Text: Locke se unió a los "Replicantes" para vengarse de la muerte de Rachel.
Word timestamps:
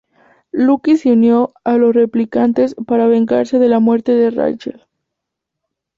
Locke 0.51 0.97
se 0.97 1.11
unió 1.11 1.53
a 1.63 1.77
los 1.77 1.93
"Replicantes" 1.93 2.73
para 2.87 3.05
vengarse 3.05 3.59
de 3.59 3.69
la 3.69 3.79
muerte 3.79 4.13
de 4.15 4.31
Rachel. 4.31 4.81